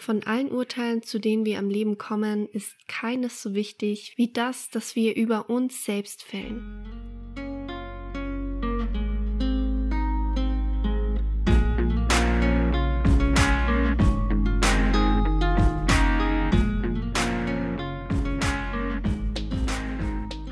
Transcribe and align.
Von 0.00 0.22
allen 0.22 0.50
Urteilen, 0.50 1.02
zu 1.02 1.18
denen 1.18 1.44
wir 1.44 1.58
am 1.58 1.68
Leben 1.68 1.98
kommen, 1.98 2.48
ist 2.48 2.88
keines 2.88 3.42
so 3.42 3.54
wichtig 3.54 4.14
wie 4.16 4.32
das, 4.32 4.70
das 4.70 4.96
wir 4.96 5.14
über 5.14 5.50
uns 5.50 5.84
selbst 5.84 6.22
fällen. 6.22 6.86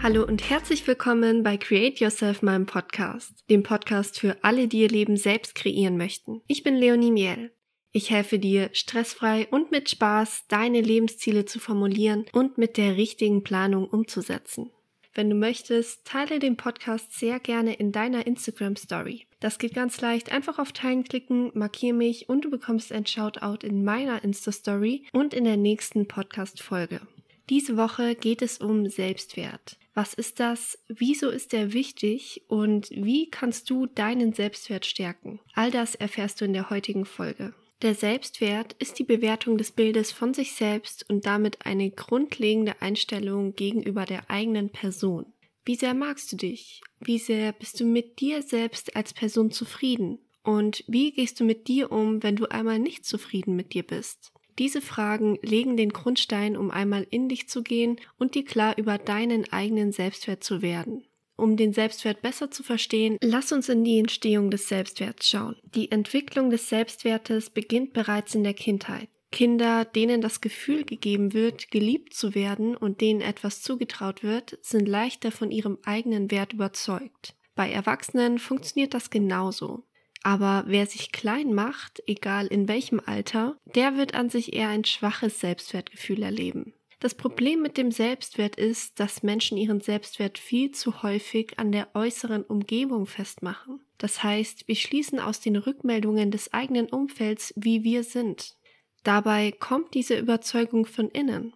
Hallo 0.03 0.27
und 0.27 0.51
herzlich 0.51 0.87
willkommen 0.87 1.43
bei 1.43 1.57
Create 1.57 2.01
Yourself, 2.01 2.43
meinem 2.43 2.67
Podcast, 2.67 3.45
dem 3.49 3.63
Podcast 3.63 4.21
für 4.21 4.37
alle, 4.43 4.69
die 4.69 4.81
ihr 4.83 4.91
Leben 4.91 5.17
selbst 5.17 5.55
kreieren 5.55 5.97
möchten. 5.97 6.43
Ich 6.49 6.63
bin 6.63 6.77
Leonie 6.77 7.13
Miel. 7.13 7.51
Ich 7.91 8.11
helfe 8.11 8.39
dir, 8.39 8.71
stressfrei 8.73 9.49
und 9.51 9.71
mit 9.71 9.89
Spaß 9.89 10.45
deine 10.49 10.81
Lebensziele 10.81 11.47
zu 11.47 11.59
formulieren 11.59 12.27
und 12.33 12.59
mit 12.59 12.77
der 12.77 12.97
richtigen 12.97 13.43
Planung 13.43 13.87
umzusetzen. 13.87 14.71
Wenn 15.15 15.31
du 15.31 15.37
möchtest, 15.37 16.05
teile 16.05 16.39
den 16.39 16.57
Podcast 16.57 17.13
sehr 17.13 17.41
gerne 17.41 17.75
in 17.75 17.91
deiner 17.91 18.27
Instagram 18.27 18.77
Story. 18.77 19.27
Das 19.41 19.59
geht 19.59 19.75
ganz 19.75 20.01
leicht. 20.01 20.31
Einfach 20.31 20.59
auf 20.59 20.73
Teilen 20.73 21.03
klicken, 21.03 21.51
markiere 21.55 21.97
mich 21.97 22.29
und 22.29 22.45
du 22.45 22.51
bekommst 22.51 22.93
ein 22.93 23.07
Shoutout 23.07 23.67
in 23.67 23.85
meiner 23.85 24.23
Insta 24.23 24.53
Story 24.53 25.07
und 25.13 25.35
in 25.35 25.45
der 25.45 25.57
nächsten 25.57 26.07
Podcast 26.07 26.63
Folge. 26.63 27.01
Diese 27.49 27.77
Woche 27.79 28.15
geht 28.15 28.43
es 28.43 28.59
um 28.59 28.87
Selbstwert. 28.89 29.79
Was 29.95 30.13
ist 30.13 30.39
das? 30.39 30.79
Wieso 30.87 31.31
ist 31.31 31.55
er 31.55 31.73
wichtig? 31.73 32.43
Und 32.47 32.91
wie 32.91 33.31
kannst 33.31 33.71
du 33.71 33.87
deinen 33.87 34.35
Selbstwert 34.35 34.85
stärken? 34.85 35.41
All 35.55 35.71
das 35.71 35.95
erfährst 35.95 36.41
du 36.41 36.45
in 36.45 36.53
der 36.53 36.71
heutigen 36.71 37.07
Folge. 37.07 37.55
Der 37.81 37.95
Selbstwert 37.95 38.75
ist 38.81 38.99
die 38.99 39.05
Bewertung 39.05 39.57
des 39.57 39.71
Bildes 39.71 40.11
von 40.11 40.35
sich 40.35 40.53
selbst 40.53 41.09
und 41.09 41.27
damit 41.27 41.65
eine 41.65 41.93
grundlegende 41.93 42.83
Einstellung 42.83 43.55
gegenüber 43.55 44.05
der 44.05 44.29
eigenen 44.29 44.71
Person. 44.71 45.27
Wie 45.65 45.77
sehr 45.77 45.95
magst 45.95 46.33
du 46.33 46.37
dich? 46.37 46.81
Wie 46.99 47.19
sehr 47.19 47.53
bist 47.53 47.79
du 47.79 47.85
mit 47.85 48.19
dir 48.19 48.43
selbst 48.43 48.97
als 48.97 49.15
Person 49.15 49.53
zufrieden? 49.53 50.19
Und 50.43 50.83
wie 50.89 51.13
gehst 51.13 51.39
du 51.39 51.45
mit 51.45 51.69
dir 51.69 51.93
um, 51.93 52.21
wenn 52.25 52.35
du 52.35 52.51
einmal 52.51 52.81
nicht 52.81 53.05
zufrieden 53.05 53.55
mit 53.55 53.75
dir 53.75 53.85
bist? 53.85 54.33
Diese 54.59 54.81
Fragen 54.81 55.39
legen 55.43 55.77
den 55.77 55.91
Grundstein, 55.91 56.57
um 56.57 56.73
einmal 56.73 57.07
in 57.11 57.29
dich 57.29 57.49
zu 57.49 57.63
gehen 57.63 58.01
und 58.19 58.35
dir 58.35 58.45
klar 58.45 58.77
über 58.77 58.99
deinen 58.99 59.53
eigenen 59.53 59.93
Selbstwert 59.93 60.43
zu 60.43 60.63
werden. 60.63 61.05
Um 61.39 61.57
den 61.57 61.73
Selbstwert 61.73 62.21
besser 62.21 62.51
zu 62.51 62.65
verstehen, 62.65 63.17
lass 63.23 63.53
uns 63.53 63.69
in 63.69 63.85
die 63.85 64.01
Entstehung 64.01 64.51
des 64.51 64.69
Selbstwerts 64.69 65.29
schauen. 65.29 65.55
Die 65.63 65.93
Entwicklung 65.93 66.51
des 66.51 66.69
Selbstwertes 66.69 67.49
beginnt 67.49 67.93
bereits 67.93 68.35
in 68.35 68.43
der 68.43 68.55
Kindheit. 68.55 69.09
Kinder, 69.31 69.85
denen 69.85 70.21
das 70.21 70.41
Gefühl 70.41 70.85
gegeben 70.85 71.33
wird, 71.35 71.71
geliebt 71.71 72.13
zu 72.13 72.35
werden 72.35 72.77
und 72.77 73.01
denen 73.01 73.21
etwas 73.21 73.63
zugetraut 73.63 74.25
wird, 74.25 74.59
sind 74.63 74.89
leichter 74.89 75.31
von 75.31 75.53
ihrem 75.53 75.79
eigenen 75.85 76.33
Wert 76.33 76.55
überzeugt. 76.55 77.37
Bei 77.55 77.71
Erwachsenen 77.71 78.41
funktioniert 78.41 78.93
das 78.93 79.09
genauso. 79.09 79.85
Aber 80.25 80.65
wer 80.67 80.87
sich 80.87 81.13
klein 81.13 81.55
macht, 81.55 82.03
egal 82.09 82.49
in 82.49 82.67
welchem 82.67 83.01
Alter, 83.05 83.57
der 83.77 83.97
wird 83.97 84.15
an 84.15 84.29
sich 84.29 84.55
eher 84.55 84.71
ein 84.71 84.85
schwaches 84.85 85.39
Selbstwertgefühl 85.39 86.25
erleben. 86.25 86.75
Das 87.01 87.15
Problem 87.15 87.63
mit 87.63 87.77
dem 87.77 87.93
Selbstwert 87.93 88.57
ist, 88.57 88.99
dass 88.99 89.23
Menschen 89.23 89.57
ihren 89.57 89.81
Selbstwert 89.81 90.37
viel 90.37 90.73
zu 90.73 91.03
häufig 91.03 91.59
an 91.59 91.71
der 91.71 91.95
äußeren 91.95 92.43
Umgebung 92.43 93.07
festmachen. 93.07 93.81
Das 93.99 94.25
heißt, 94.25 94.67
wir 94.67 94.75
schließen 94.75 95.21
aus 95.21 95.41
den 95.41 95.57
Rückmeldungen 95.57 96.33
des 96.33 96.53
eigenen 96.53 96.89
Umfelds, 96.89 97.55
wie 97.57 97.85
wir 97.85 98.03
sind. 98.03 98.57
Dabei 99.05 99.53
kommt 99.53 99.95
diese 99.95 100.19
Überzeugung 100.19 100.87
von 100.87 101.09
innen. 101.09 101.55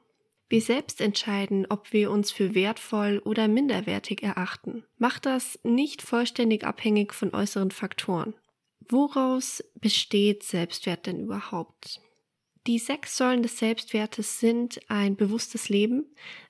Wir 0.48 0.60
selbst 0.60 1.00
entscheiden, 1.00 1.66
ob 1.68 1.92
wir 1.92 2.10
uns 2.10 2.30
für 2.30 2.54
wertvoll 2.54 3.20
oder 3.24 3.48
minderwertig 3.48 4.22
erachten. 4.22 4.84
Macht 4.98 5.26
das 5.26 5.58
nicht 5.64 6.02
vollständig 6.02 6.64
abhängig 6.64 7.14
von 7.14 7.34
äußeren 7.34 7.70
Faktoren. 7.70 8.34
Woraus 8.88 9.64
besteht 9.80 10.42
Selbstwert 10.42 11.06
denn 11.06 11.20
überhaupt? 11.20 12.00
Die 12.68 12.78
sechs 12.78 13.16
Säulen 13.16 13.42
des 13.42 13.58
Selbstwertes 13.58 14.38
sind 14.38 14.80
ein 14.88 15.16
bewusstes 15.16 15.68
Leben, 15.68 16.06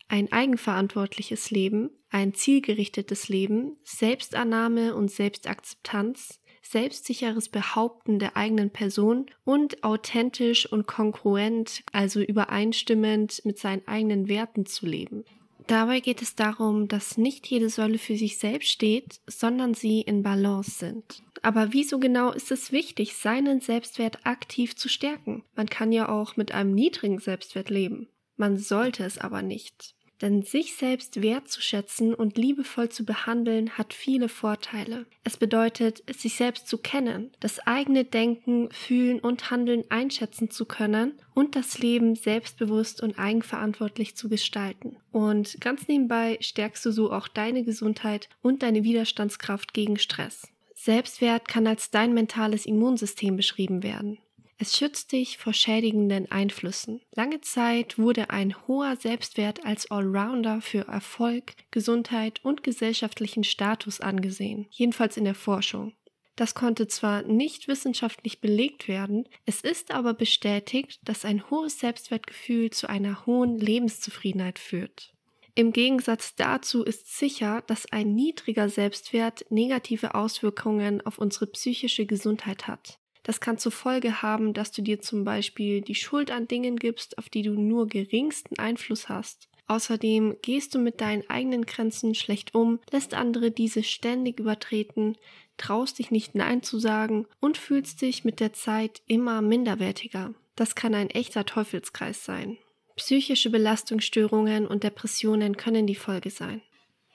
ein 0.08 0.30
eigenverantwortliches 0.30 1.50
Leben, 1.50 1.90
ein 2.10 2.34
zielgerichtetes 2.34 3.30
Leben, 3.30 3.78
Selbstannahme 3.82 4.94
und 4.94 5.10
Selbstakzeptanz, 5.10 6.38
selbstsicheres 6.60 7.48
Behaupten 7.48 8.18
der 8.18 8.36
eigenen 8.36 8.70
Person 8.70 9.26
und 9.44 9.82
authentisch 9.82 10.70
und 10.70 10.86
kongruent, 10.86 11.82
also 11.92 12.20
übereinstimmend 12.20 13.42
mit 13.46 13.58
seinen 13.58 13.88
eigenen 13.88 14.28
Werten 14.28 14.66
zu 14.66 14.84
leben. 14.84 15.24
Dabei 15.72 16.00
geht 16.00 16.20
es 16.20 16.34
darum, 16.34 16.86
dass 16.86 17.16
nicht 17.16 17.46
jede 17.46 17.70
Säule 17.70 17.96
für 17.96 18.14
sich 18.14 18.36
selbst 18.36 18.68
steht, 18.68 19.22
sondern 19.26 19.72
sie 19.72 20.02
in 20.02 20.22
Balance 20.22 20.72
sind. 20.72 21.22
Aber 21.40 21.72
wieso 21.72 21.98
genau 21.98 22.30
ist 22.30 22.50
es 22.52 22.72
wichtig, 22.72 23.14
seinen 23.14 23.62
Selbstwert 23.62 24.26
aktiv 24.26 24.76
zu 24.76 24.90
stärken? 24.90 25.44
Man 25.56 25.70
kann 25.70 25.90
ja 25.90 26.10
auch 26.10 26.36
mit 26.36 26.52
einem 26.52 26.74
niedrigen 26.74 27.20
Selbstwert 27.20 27.70
leben. 27.70 28.08
Man 28.36 28.58
sollte 28.58 29.02
es 29.04 29.16
aber 29.16 29.40
nicht. 29.40 29.94
Denn 30.22 30.42
sich 30.42 30.76
selbst 30.76 31.20
wertzuschätzen 31.20 32.14
und 32.14 32.38
liebevoll 32.38 32.88
zu 32.88 33.04
behandeln 33.04 33.76
hat 33.76 33.92
viele 33.92 34.28
Vorteile. 34.28 35.04
Es 35.24 35.36
bedeutet, 35.36 36.04
sich 36.16 36.36
selbst 36.36 36.68
zu 36.68 36.78
kennen, 36.78 37.32
das 37.40 37.58
eigene 37.66 38.04
Denken, 38.04 38.70
Fühlen 38.70 39.18
und 39.18 39.50
Handeln 39.50 39.82
einschätzen 39.90 40.48
zu 40.48 40.64
können 40.64 41.14
und 41.34 41.56
das 41.56 41.78
Leben 41.78 42.14
selbstbewusst 42.14 43.02
und 43.02 43.18
eigenverantwortlich 43.18 44.14
zu 44.14 44.28
gestalten. 44.28 44.96
Und 45.10 45.60
ganz 45.60 45.88
nebenbei 45.88 46.38
stärkst 46.40 46.86
du 46.86 46.92
so 46.92 47.12
auch 47.12 47.26
deine 47.26 47.64
Gesundheit 47.64 48.28
und 48.42 48.62
deine 48.62 48.84
Widerstandskraft 48.84 49.74
gegen 49.74 49.98
Stress. 49.98 50.46
Selbstwert 50.74 51.48
kann 51.48 51.66
als 51.66 51.90
dein 51.90 52.14
mentales 52.14 52.64
Immunsystem 52.64 53.36
beschrieben 53.36 53.82
werden. 53.82 54.18
Es 54.62 54.76
schützt 54.76 55.10
dich 55.10 55.38
vor 55.38 55.52
schädigenden 55.54 56.30
Einflüssen. 56.30 57.00
Lange 57.16 57.40
Zeit 57.40 57.98
wurde 57.98 58.30
ein 58.30 58.54
hoher 58.68 58.94
Selbstwert 58.94 59.64
als 59.64 59.90
Allrounder 59.90 60.60
für 60.60 60.86
Erfolg, 60.86 61.54
Gesundheit 61.72 62.38
und 62.44 62.62
gesellschaftlichen 62.62 63.42
Status 63.42 64.00
angesehen, 64.00 64.68
jedenfalls 64.70 65.16
in 65.16 65.24
der 65.24 65.34
Forschung. 65.34 65.94
Das 66.36 66.54
konnte 66.54 66.86
zwar 66.86 67.22
nicht 67.22 67.66
wissenschaftlich 67.66 68.40
belegt 68.40 68.86
werden, 68.86 69.28
es 69.46 69.62
ist 69.62 69.90
aber 69.90 70.14
bestätigt, 70.14 71.00
dass 71.02 71.24
ein 71.24 71.50
hohes 71.50 71.80
Selbstwertgefühl 71.80 72.70
zu 72.70 72.88
einer 72.88 73.26
hohen 73.26 73.58
Lebenszufriedenheit 73.58 74.60
führt. 74.60 75.12
Im 75.56 75.72
Gegensatz 75.72 76.36
dazu 76.36 76.84
ist 76.84 77.18
sicher, 77.18 77.64
dass 77.66 77.90
ein 77.90 78.14
niedriger 78.14 78.68
Selbstwert 78.68 79.44
negative 79.50 80.14
Auswirkungen 80.14 81.04
auf 81.04 81.18
unsere 81.18 81.48
psychische 81.48 82.06
Gesundheit 82.06 82.68
hat. 82.68 83.00
Das 83.22 83.40
kann 83.40 83.58
zur 83.58 83.72
Folge 83.72 84.22
haben, 84.22 84.52
dass 84.52 84.72
du 84.72 84.82
dir 84.82 85.00
zum 85.00 85.24
Beispiel 85.24 85.80
die 85.80 85.94
Schuld 85.94 86.30
an 86.30 86.48
Dingen 86.48 86.76
gibst, 86.76 87.18
auf 87.18 87.28
die 87.28 87.42
du 87.42 87.52
nur 87.52 87.86
geringsten 87.86 88.58
Einfluss 88.58 89.08
hast. 89.08 89.48
Außerdem 89.68 90.36
gehst 90.42 90.74
du 90.74 90.78
mit 90.78 91.00
deinen 91.00 91.28
eigenen 91.30 91.64
Grenzen 91.64 92.14
schlecht 92.14 92.54
um, 92.54 92.80
lässt 92.90 93.14
andere 93.14 93.50
diese 93.50 93.82
ständig 93.82 94.40
übertreten, 94.40 95.16
traust 95.56 95.98
dich 95.98 96.10
nicht 96.10 96.34
Nein 96.34 96.62
zu 96.62 96.78
sagen 96.78 97.26
und 97.40 97.58
fühlst 97.58 98.02
dich 98.02 98.24
mit 98.24 98.40
der 98.40 98.52
Zeit 98.52 99.02
immer 99.06 99.40
minderwertiger. 99.40 100.34
Das 100.56 100.74
kann 100.74 100.94
ein 100.94 101.10
echter 101.10 101.46
Teufelskreis 101.46 102.24
sein. 102.24 102.58
Psychische 102.96 103.50
Belastungsstörungen 103.50 104.66
und 104.66 104.82
Depressionen 104.82 105.56
können 105.56 105.86
die 105.86 105.94
Folge 105.94 106.30
sein. 106.30 106.60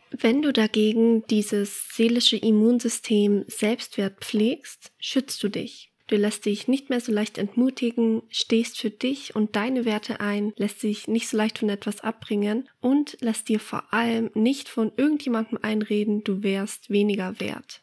Wenn 0.09 0.41
du 0.41 0.53
dagegen 0.53 1.28
dieses 1.28 1.89
seelische 1.89 2.38
Immunsystem 2.38 3.44
Selbstwert 3.47 4.24
pflegst, 4.24 4.91
schützt 5.00 5.44
du 5.44 5.50
dich. 5.50 5.91
Du 6.07 6.16
lässt 6.16 6.45
dich 6.45 6.69
nicht 6.69 6.90
mehr 6.90 7.01
so 7.01 7.12
leicht 7.12 7.38
entmutigen, 7.38 8.23
stehst 8.29 8.79
für 8.79 8.90
dich 8.90 9.35
und 9.35 9.57
deine 9.57 9.83
Werte 9.83 10.21
ein, 10.21 10.54
lässt 10.56 10.81
dich 10.83 11.09
nicht 11.09 11.27
so 11.27 11.36
leicht 11.36 11.59
von 11.59 11.69
etwas 11.69 12.00
abbringen 12.00 12.69
und 12.80 13.18
lässt 13.19 13.50
dir 13.50 13.59
vor 13.59 13.94
allem 13.94 14.31
nicht 14.33 14.69
von 14.69 14.94
irgendjemandem 14.95 15.59
einreden, 15.62 16.24
du 16.24 16.44
wärst 16.44 16.89
weniger 16.89 17.42
wert. 17.42 17.81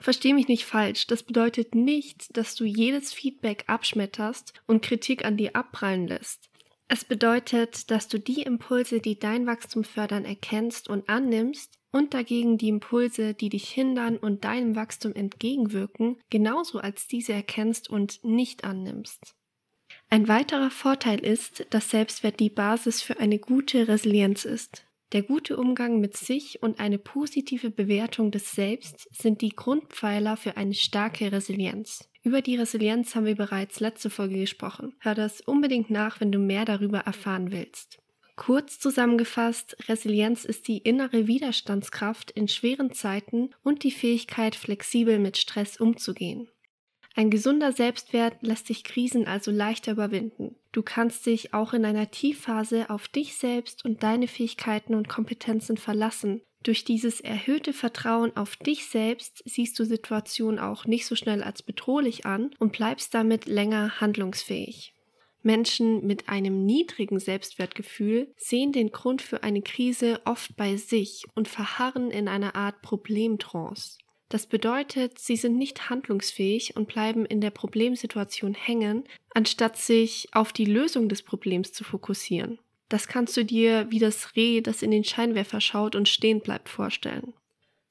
Versteh 0.00 0.32
mich 0.32 0.48
nicht 0.48 0.64
falsch, 0.64 1.06
das 1.06 1.22
bedeutet 1.22 1.74
nicht, 1.74 2.34
dass 2.36 2.54
du 2.54 2.64
jedes 2.64 3.12
Feedback 3.12 3.64
abschmetterst 3.66 4.54
und 4.66 4.82
Kritik 4.82 5.24
an 5.24 5.36
dir 5.36 5.54
abprallen 5.54 6.06
lässt. 6.06 6.48
Es 6.88 7.04
bedeutet, 7.04 7.90
dass 7.90 8.08
du 8.08 8.18
die 8.18 8.42
Impulse, 8.42 9.00
die 9.00 9.18
dein 9.18 9.46
Wachstum 9.46 9.84
fördern, 9.84 10.24
erkennst 10.24 10.88
und 10.88 11.08
annimmst 11.08 11.78
und 11.92 12.14
dagegen 12.14 12.58
die 12.58 12.68
Impulse, 12.68 13.34
die 13.34 13.48
dich 13.48 13.68
hindern 13.68 14.16
und 14.16 14.44
deinem 14.44 14.76
Wachstum 14.76 15.14
entgegenwirken, 15.14 16.18
genauso 16.30 16.78
als 16.78 17.06
diese 17.06 17.32
erkennst 17.32 17.88
und 17.88 18.22
nicht 18.24 18.64
annimmst. 18.64 19.34
Ein 20.08 20.28
weiterer 20.28 20.70
Vorteil 20.70 21.20
ist, 21.24 21.66
dass 21.70 21.90
Selbstwert 21.90 22.38
die 22.38 22.50
Basis 22.50 23.02
für 23.02 23.18
eine 23.18 23.38
gute 23.38 23.88
Resilienz 23.88 24.44
ist. 24.44 24.86
Der 25.12 25.22
gute 25.22 25.56
Umgang 25.56 26.00
mit 26.00 26.16
sich 26.16 26.62
und 26.62 26.80
eine 26.80 26.98
positive 26.98 27.70
Bewertung 27.70 28.32
des 28.32 28.52
Selbst 28.52 29.08
sind 29.12 29.40
die 29.40 29.50
Grundpfeiler 29.50 30.36
für 30.36 30.56
eine 30.56 30.74
starke 30.74 31.30
Resilienz. 31.30 32.08
Über 32.22 32.42
die 32.42 32.56
Resilienz 32.56 33.14
haben 33.14 33.24
wir 33.24 33.36
bereits 33.36 33.78
letzte 33.78 34.10
Folge 34.10 34.40
gesprochen. 34.40 34.96
Hör 34.98 35.14
das 35.14 35.40
unbedingt 35.40 35.90
nach, 35.90 36.20
wenn 36.20 36.32
du 36.32 36.40
mehr 36.40 36.64
darüber 36.64 36.98
erfahren 36.98 37.52
willst. 37.52 37.98
Kurz 38.36 38.78
zusammengefasst, 38.78 39.76
Resilienz 39.88 40.44
ist 40.44 40.68
die 40.68 40.78
innere 40.78 41.26
Widerstandskraft 41.26 42.30
in 42.30 42.48
schweren 42.48 42.92
Zeiten 42.92 43.50
und 43.62 43.82
die 43.82 43.90
Fähigkeit, 43.90 44.54
flexibel 44.54 45.18
mit 45.18 45.38
Stress 45.38 45.80
umzugehen. 45.80 46.48
Ein 47.14 47.30
gesunder 47.30 47.72
Selbstwert 47.72 48.42
lässt 48.42 48.66
sich 48.66 48.84
Krisen 48.84 49.26
also 49.26 49.50
leichter 49.50 49.92
überwinden. 49.92 50.54
Du 50.72 50.82
kannst 50.82 51.24
dich 51.24 51.54
auch 51.54 51.72
in 51.72 51.86
einer 51.86 52.10
Tiefphase 52.10 52.90
auf 52.90 53.08
dich 53.08 53.36
selbst 53.36 53.86
und 53.86 54.02
deine 54.02 54.28
Fähigkeiten 54.28 54.94
und 54.94 55.08
Kompetenzen 55.08 55.78
verlassen. 55.78 56.42
Durch 56.62 56.84
dieses 56.84 57.22
erhöhte 57.22 57.72
Vertrauen 57.72 58.36
auf 58.36 58.56
dich 58.56 58.86
selbst 58.86 59.42
siehst 59.46 59.78
du 59.78 59.84
Situationen 59.84 60.58
auch 60.58 60.84
nicht 60.84 61.06
so 61.06 61.14
schnell 61.14 61.42
als 61.42 61.62
bedrohlich 61.62 62.26
an 62.26 62.50
und 62.58 62.72
bleibst 62.72 63.14
damit 63.14 63.46
länger 63.46 63.98
handlungsfähig. 63.98 64.92
Menschen 65.46 66.04
mit 66.04 66.28
einem 66.28 66.66
niedrigen 66.66 67.20
Selbstwertgefühl 67.20 68.34
sehen 68.36 68.72
den 68.72 68.90
Grund 68.90 69.22
für 69.22 69.44
eine 69.44 69.62
Krise 69.62 70.20
oft 70.24 70.56
bei 70.56 70.76
sich 70.76 71.24
und 71.34 71.46
verharren 71.46 72.10
in 72.10 72.26
einer 72.26 72.56
Art 72.56 72.82
Problemtrance. 72.82 73.98
Das 74.28 74.48
bedeutet, 74.48 75.20
sie 75.20 75.36
sind 75.36 75.56
nicht 75.56 75.88
handlungsfähig 75.88 76.74
und 76.76 76.88
bleiben 76.88 77.24
in 77.24 77.40
der 77.40 77.50
Problemsituation 77.50 78.54
hängen, 78.54 79.04
anstatt 79.34 79.76
sich 79.76 80.28
auf 80.32 80.52
die 80.52 80.64
Lösung 80.64 81.08
des 81.08 81.22
Problems 81.22 81.72
zu 81.72 81.84
fokussieren. 81.84 82.58
Das 82.88 83.06
kannst 83.06 83.36
du 83.36 83.44
dir 83.44 83.86
wie 83.90 84.00
das 84.00 84.34
Reh, 84.34 84.60
das 84.60 84.82
in 84.82 84.90
den 84.90 85.04
Scheinwerfer 85.04 85.60
schaut 85.60 85.94
und 85.94 86.08
stehen 86.08 86.40
bleibt, 86.40 86.68
vorstellen. 86.68 87.34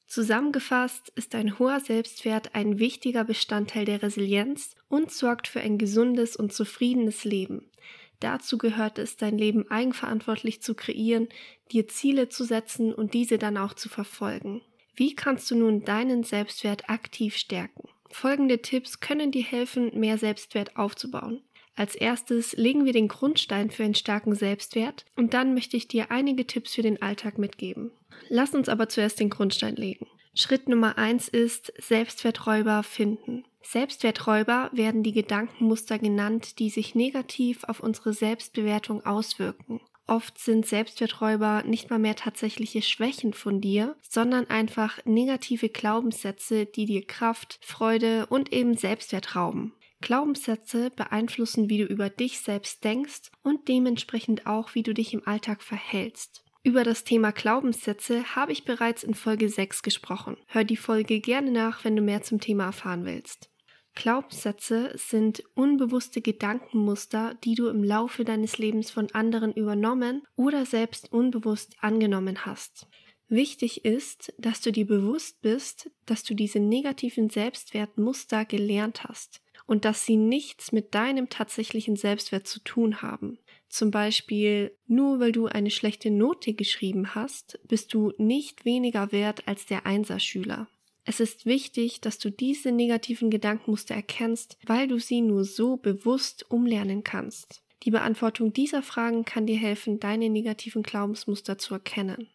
Zusammengefasst 0.08 1.12
ist 1.16 1.34
ein 1.36 1.58
hoher 1.58 1.80
Selbstwert 1.80 2.54
ein 2.54 2.78
wichtiger 2.80 3.24
Bestandteil 3.24 3.86
der 3.86 4.04
Resilienz 4.04 4.76
und 4.88 5.12
sorgt 5.12 5.48
für 5.48 5.62
ein 5.62 5.78
gesundes 5.78 6.36
und 6.36 6.54
zufriedenes 6.54 7.24
Leben. 7.26 7.72
Dazu 8.20 8.58
gehört 8.58 8.98
es, 9.00 9.18
dein 9.18 9.38
Leben 9.38 9.70
eigenverantwortlich 9.70 10.62
zu 10.62 10.74
kreieren, 10.74 11.28
dir 11.72 11.88
Ziele 11.88 12.30
zu 12.30 12.44
setzen 12.44 12.94
und 12.94 13.14
diese 13.14 13.38
dann 13.38 13.58
auch 13.58 13.74
zu 13.74 13.90
verfolgen. 13.90 14.62
Wie 14.96 15.14
kannst 15.14 15.52
du 15.52 15.56
nun 15.56 15.84
deinen 15.84 16.24
Selbstwert 16.24 16.90
aktiv 16.90 17.36
stärken? 17.36 17.90
Folgende 18.10 18.62
Tipps 18.62 19.02
können 19.02 19.32
dir 19.32 19.44
helfen, 19.44 20.00
mehr 20.00 20.18
Selbstwert 20.18 20.78
aufzubauen. 20.78 21.42
Als 21.76 21.96
erstes 21.96 22.54
legen 22.54 22.86
wir 22.86 22.94
den 22.94 23.08
Grundstein 23.10 23.70
für 23.70 23.84
einen 23.84 23.96
starken 23.96 24.34
Selbstwert 24.34 25.06
und 25.16 25.34
dann 25.34 25.54
möchte 25.54 25.76
ich 25.76 25.88
dir 25.88 26.10
einige 26.10 26.48
Tipps 26.48 26.74
für 26.76 26.82
den 26.82 27.02
Alltag 27.02 27.38
mitgeben. 27.38 27.92
Lass 28.30 28.54
uns 28.54 28.70
aber 28.70 28.88
zuerst 28.88 29.20
den 29.20 29.30
Grundstein 29.30 29.76
legen. 29.76 30.08
Schritt 30.34 30.70
Nummer 30.70 30.98
eins 30.98 31.28
ist 31.28 31.74
Selbstwerträuber 31.78 32.84
finden. 32.84 33.46
Selbstwerträuber 33.62 34.70
werden 34.74 35.02
die 35.02 35.14
Gedankenmuster 35.14 35.98
genannt, 35.98 36.60
die 36.60 36.70
sich 36.70 36.94
negativ 36.94 37.64
auf 37.64 37.80
unsere 37.80 38.14
Selbstbewertung 38.14 39.06
auswirken. 39.06 39.82
Oft 40.08 40.38
sind 40.38 40.68
Selbstwerträuber 40.68 41.64
nicht 41.66 41.90
mal 41.90 41.98
mehr 41.98 42.16
tatsächliche 42.16 42.84
Schwächen 42.84 43.34
von 43.34 43.60
dir, 43.60 43.96
sondern 44.08 44.48
einfach 44.48 45.04
negative 45.06 45.70
Glaubenssätze, 45.70 46.68
die 46.68 46.86
dir 46.86 47.06
Kraft, 47.08 47.58
Freude 47.62 48.28
und 48.28 48.54
eben 48.54 48.78
Selbstwert 48.78 49.36
rauben. 49.36 49.74
Glaubenssätze 50.06 50.92
beeinflussen, 50.92 51.68
wie 51.68 51.80
du 51.80 51.86
über 51.86 52.12
dich 52.12 52.40
selbst 52.40 52.84
denkst 52.84 53.32
und 53.42 53.68
dementsprechend 53.68 54.46
auch, 54.46 54.76
wie 54.76 54.84
du 54.84 54.94
dich 54.94 55.16
im 55.16 55.28
Alltag 55.28 55.64
verhältst. 55.64 56.44
Über 56.62 56.84
das 56.84 57.06
Thema 57.06 57.32
Glaubenssätze 57.32 58.36
habe 58.36 58.52
ich 58.52 58.66
bereits 58.66 59.04
in 59.04 59.16
Folge 59.16 59.50
6 59.50 59.82
gesprochen. 59.82 60.38
Hör 60.46 60.64
die 60.64 60.78
Folge 60.78 61.20
gerne 61.22 61.50
nach, 61.50 61.84
wenn 61.84 61.96
du 61.96 62.04
mehr 62.04 62.22
zum 62.22 62.40
Thema 62.40 62.66
erfahren 62.66 63.04
willst. 63.04 63.50
Glaubenssätze 63.96 64.92
sind 64.94 65.44
unbewusste 65.56 66.22
Gedankenmuster, 66.22 67.34
die 67.44 67.56
du 67.56 67.68
im 67.68 67.84
Laufe 67.84 68.26
deines 68.26 68.60
Lebens 68.60 68.92
von 68.92 69.10
anderen 69.14 69.54
übernommen 69.54 70.22
oder 70.36 70.68
selbst 70.68 71.12
unbewusst 71.12 71.78
angenommen 71.80 72.46
hast. 72.46 72.86
Wichtig 73.28 73.86
ist, 73.86 74.36
dass 74.38 74.62
du 74.62 74.72
dir 74.72 74.86
bewusst 74.86 75.42
bist, 75.42 75.90
dass 76.06 76.22
du 76.22 76.36
diese 76.36 76.60
negativen 76.60 77.32
Selbstwertmuster 77.32 78.46
gelernt 78.46 79.04
hast 79.04 79.42
und 79.66 79.86
dass 79.86 80.06
sie 80.06 80.18
nichts 80.18 80.72
mit 80.72 80.94
deinem 80.94 81.30
tatsächlichen 81.30 81.96
Selbstwert 81.96 82.48
zu 82.48 82.60
tun 82.60 83.02
haben. 83.02 83.40
Zum 83.68 83.92
Beispiel, 83.92 84.78
nur 84.88 85.20
weil 85.20 85.32
du 85.32 85.48
eine 85.48 85.72
schlechte 85.72 86.12
Note 86.12 86.54
geschrieben 86.54 87.16
hast, 87.16 87.60
bist 87.68 87.94
du 87.94 88.14
nicht 88.18 88.64
weniger 88.64 89.12
wert 89.12 89.48
als 89.48 89.66
der 89.66 89.86
Einserschüler. 89.86 90.68
Es 91.04 91.20
ist 91.20 91.46
wichtig, 91.46 92.02
dass 92.02 92.18
du 92.18 92.32
diese 92.32 92.72
negativen 92.72 93.30
Gedankenmuster 93.30 93.94
erkennst, 93.94 94.58
weil 94.66 94.88
du 94.88 95.00
sie 95.00 95.22
nur 95.22 95.44
so 95.44 95.78
bewusst 95.78 96.50
umlernen 96.50 97.04
kannst. 97.04 97.64
Die 97.84 97.92
Beantwortung 97.92 98.54
dieser 98.54 98.82
Fragen 98.82 99.26
kann 99.26 99.46
dir 99.46 99.58
helfen, 99.58 100.00
deine 100.00 100.30
negativen 100.30 100.82
Glaubensmuster 100.82 101.60
zu 101.60 101.76
erkennen. 101.76 102.30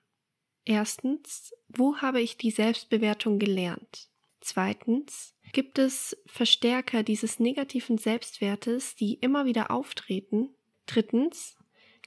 Erstens, 0.64 1.52
wo 1.68 1.96
habe 1.96 2.20
ich 2.20 2.36
die 2.36 2.52
Selbstbewertung 2.52 3.38
gelernt? 3.38 4.09
Zweitens, 4.40 5.34
gibt 5.52 5.78
es 5.78 6.16
Verstärker 6.26 7.02
dieses 7.02 7.38
negativen 7.38 7.98
Selbstwertes, 7.98 8.96
die 8.96 9.14
immer 9.14 9.44
wieder 9.44 9.70
auftreten? 9.70 10.54
Drittens, 10.86 11.56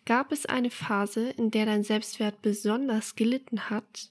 gab 0.05 0.31
es 0.31 0.45
eine 0.45 0.69
Phase, 0.69 1.29
in 1.29 1.51
der 1.51 1.65
dein 1.65 1.83
Selbstwert 1.83 2.41
besonders 2.41 3.15
gelitten 3.15 3.69
hat? 3.69 4.09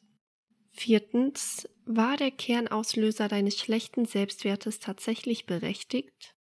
Viertens, 0.70 1.69
war 1.84 2.16
der 2.16 2.30
Kernauslöser 2.30 3.28
deines 3.28 3.58
schlechten 3.58 4.06
Selbstwertes 4.06 4.78
tatsächlich 4.78 5.46
berechtigt? 5.46 6.36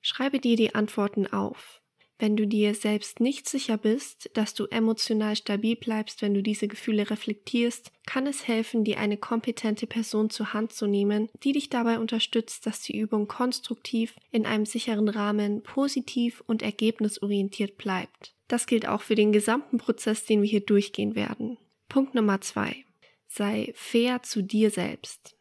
Schreibe 0.00 0.40
dir 0.40 0.56
die 0.56 0.74
Antworten 0.74 1.26
auf. 1.26 1.81
Wenn 2.22 2.36
du 2.36 2.46
dir 2.46 2.72
selbst 2.76 3.18
nicht 3.18 3.48
sicher 3.48 3.76
bist, 3.76 4.30
dass 4.34 4.54
du 4.54 4.66
emotional 4.66 5.34
stabil 5.34 5.74
bleibst, 5.74 6.22
wenn 6.22 6.34
du 6.34 6.40
diese 6.40 6.68
Gefühle 6.68 7.10
reflektierst, 7.10 7.90
kann 8.06 8.28
es 8.28 8.46
helfen, 8.46 8.84
dir 8.84 9.00
eine 9.00 9.16
kompetente 9.16 9.88
Person 9.88 10.30
zur 10.30 10.52
Hand 10.52 10.72
zu 10.72 10.86
nehmen, 10.86 11.28
die 11.42 11.50
dich 11.50 11.68
dabei 11.68 11.98
unterstützt, 11.98 12.64
dass 12.64 12.80
die 12.80 12.96
Übung 12.96 13.26
konstruktiv, 13.26 14.14
in 14.30 14.46
einem 14.46 14.66
sicheren 14.66 15.08
Rahmen, 15.08 15.64
positiv 15.64 16.44
und 16.46 16.62
ergebnisorientiert 16.62 17.76
bleibt. 17.76 18.36
Das 18.46 18.68
gilt 18.68 18.86
auch 18.86 19.02
für 19.02 19.16
den 19.16 19.32
gesamten 19.32 19.78
Prozess, 19.78 20.24
den 20.24 20.42
wir 20.42 20.48
hier 20.48 20.64
durchgehen 20.64 21.16
werden. 21.16 21.58
Punkt 21.88 22.14
Nummer 22.14 22.40
zwei 22.40 22.84
sei 23.26 23.72
fair 23.74 24.22
zu 24.22 24.42
dir 24.42 24.70
selbst. 24.70 25.36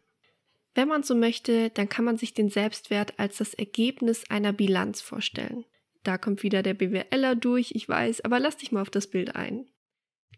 Wenn 0.74 0.88
man 0.88 1.04
so 1.04 1.14
möchte, 1.14 1.70
dann 1.70 1.90
kann 1.90 2.06
man 2.06 2.18
sich 2.18 2.34
den 2.34 2.50
Selbstwert 2.50 3.20
als 3.20 3.38
das 3.38 3.54
Ergebnis 3.54 4.24
einer 4.32 4.52
Bilanz 4.52 5.00
vorstellen. 5.00 5.64
Da 6.04 6.18
kommt 6.18 6.44
wieder 6.44 6.64
der 6.64 6.74
BWLer 6.74 7.36
durch, 7.36 7.72
ich 7.76 7.88
weiß, 7.88 8.22
aber 8.22 8.40
lass 8.40 8.58
dich 8.58 8.72
mal 8.72 8.82
auf 8.82 8.90
das 8.90 9.08
Bild 9.08 9.36
ein. 9.36 9.66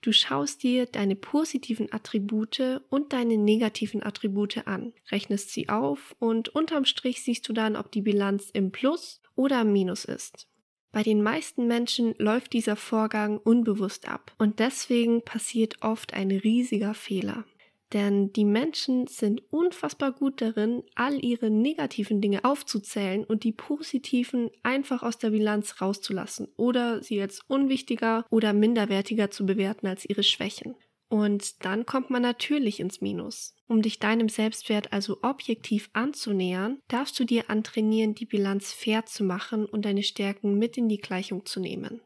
Du 0.02 0.12
schaust 0.12 0.64
dir 0.64 0.86
deine 0.86 1.16
positiven 1.16 1.92
Attribute 1.94 2.82
und 2.90 3.14
deine 3.14 3.38
negativen 3.38 4.04
Attribute 4.04 4.68
an, 4.68 4.92
rechnest 5.12 5.52
sie 5.52 5.70
auf 5.70 6.14
und 6.20 6.50
unterm 6.50 6.84
Strich 6.84 7.24
siehst 7.24 7.48
du 7.48 7.54
dann, 7.54 7.78
ob 7.78 7.90
die 7.90 8.02
Bilanz 8.02 8.50
im 8.52 8.72
Plus 8.72 9.22
oder 9.36 9.62
im 9.62 9.72
Minus 9.72 10.04
ist. 10.04 10.50
Bei 10.92 11.04
den 11.04 11.24
meisten 11.24 11.68
Menschen 11.68 12.14
läuft 12.18 12.52
dieser 12.52 12.76
Vorgang 12.76 13.38
unbewusst 13.38 14.08
ab 14.08 14.36
und 14.38 14.60
deswegen 14.60 15.24
passiert 15.24 15.82
oft 15.82 16.14
ein 16.14 16.32
riesiger 16.32 16.94
Fehler. 16.94 17.46
Denn 17.94 18.34
die 18.34 18.46
Menschen 18.46 19.06
sind 19.06 19.44
unfassbar 19.52 20.12
gut 20.12 20.42
darin, 20.42 20.82
all 20.96 21.24
ihre 21.24 21.52
negativen 21.52 22.22
Dinge 22.22 22.44
aufzuzählen 22.44 23.24
und 23.24 23.44
die 23.44 23.52
positiven 23.52 24.50
einfach 24.64 25.04
aus 25.04 25.20
der 25.20 25.30
Bilanz 25.30 25.80
rauszulassen 25.80 26.48
oder 26.58 27.04
sie 27.04 27.22
als 27.22 27.42
unwichtiger 27.48 28.26
oder 28.32 28.52
minderwertiger 28.52 29.30
zu 29.30 29.46
bewerten 29.46 29.86
als 29.86 30.06
ihre 30.10 30.24
Schwächen. 30.24 30.76
Und 31.08 31.64
dann 31.64 31.86
kommt 31.86 32.10
man 32.10 32.24
natürlich 32.24 32.80
ins 32.80 33.00
Minus. 33.00 33.54
Um 33.68 33.84
dich 33.84 34.00
deinem 34.00 34.30
Selbstwert 34.30 34.92
also 34.92 35.20
objektiv 35.22 35.92
anzunähern, 35.94 36.80
darfst 36.88 37.20
du 37.20 37.24
dir 37.24 37.52
antrainieren, 37.52 38.16
die 38.16 38.26
Bilanz 38.26 38.74
fair 38.74 39.06
zu 39.06 39.24
machen 39.24 39.68
und 39.68 39.86
deine 39.86 40.02
Stärken 40.02 40.58
mit 40.58 40.76
in 40.76 40.90
die 40.90 40.98
Gleichung 40.98 41.46
zu 41.46 41.60
nehmen. 41.60 42.02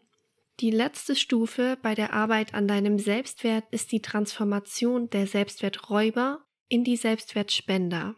Die 0.59 0.71
letzte 0.71 1.15
Stufe 1.15 1.77
bei 1.83 1.93
der 1.93 2.13
Arbeit 2.13 2.55
an 2.55 2.67
deinem 2.67 2.97
Selbstwert 2.97 3.65
ist 3.69 3.91
die 3.91 4.01
Transformation 4.01 5.07
der 5.11 5.27
Selbstwerträuber 5.27 6.43
in 6.67 6.83
die 6.83 6.97
Selbstwertspender. 6.97 8.15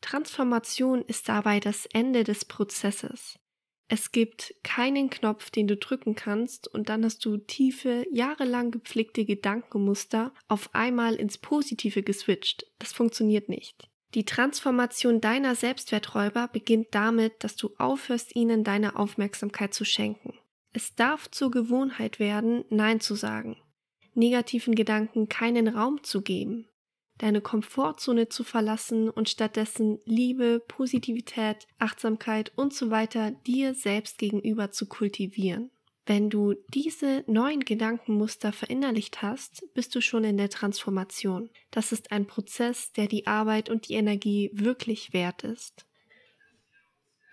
Transformation 0.00 1.02
ist 1.02 1.28
dabei 1.28 1.58
das 1.58 1.86
Ende 1.86 2.22
des 2.22 2.44
Prozesses. 2.44 3.40
Es 3.88 4.12
gibt 4.12 4.54
keinen 4.62 5.10
Knopf, 5.10 5.50
den 5.50 5.66
du 5.66 5.76
drücken 5.76 6.14
kannst 6.14 6.68
und 6.68 6.88
dann 6.88 7.04
hast 7.04 7.24
du 7.24 7.38
tiefe, 7.38 8.06
jahrelang 8.12 8.70
gepflegte 8.70 9.24
Gedankenmuster 9.24 10.32
auf 10.46 10.72
einmal 10.72 11.16
ins 11.16 11.38
Positive 11.38 12.04
geswitcht. 12.04 12.66
Das 12.78 12.92
funktioniert 12.92 13.48
nicht. 13.48 13.90
Die 14.14 14.24
Transformation 14.24 15.20
deiner 15.20 15.56
Selbstwerträuber 15.56 16.46
beginnt 16.52 16.88
damit, 16.92 17.42
dass 17.42 17.56
du 17.56 17.74
aufhörst, 17.78 18.36
ihnen 18.36 18.62
deine 18.62 18.94
Aufmerksamkeit 18.94 19.74
zu 19.74 19.84
schenken. 19.84 20.29
Es 20.72 20.94
darf 20.94 21.30
zur 21.30 21.50
Gewohnheit 21.50 22.18
werden, 22.20 22.64
Nein 22.70 23.00
zu 23.00 23.14
sagen, 23.14 23.56
negativen 24.14 24.74
Gedanken 24.74 25.28
keinen 25.28 25.68
Raum 25.68 26.02
zu 26.02 26.22
geben. 26.22 26.66
deine 27.18 27.42
Komfortzone 27.42 28.28
zu 28.30 28.44
verlassen 28.44 29.10
und 29.10 29.28
stattdessen 29.28 29.98
Liebe, 30.06 30.58
Positivität, 30.66 31.66
Achtsamkeit 31.78 32.50
und 32.56 32.72
so 32.72 32.90
weiter 32.90 33.32
dir 33.46 33.74
selbst 33.74 34.16
gegenüber 34.18 34.70
zu 34.70 34.86
kultivieren. 34.86 35.70
Wenn 36.06 36.30
du 36.30 36.54
diese 36.72 37.22
neuen 37.26 37.60
Gedankenmuster 37.60 38.52
verinnerlicht 38.52 39.20
hast, 39.22 39.62
bist 39.74 39.94
du 39.94 40.00
schon 40.00 40.24
in 40.24 40.38
der 40.38 40.48
Transformation. 40.48 41.50
Das 41.70 41.92
ist 41.92 42.10
ein 42.10 42.26
Prozess, 42.26 42.92
der 42.92 43.06
die 43.06 43.26
Arbeit 43.26 43.68
und 43.68 43.88
die 43.88 43.94
Energie 43.94 44.50
wirklich 44.54 45.12
wert 45.12 45.44
ist. 45.44 45.86